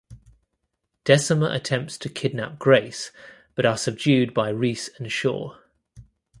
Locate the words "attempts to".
1.51-2.09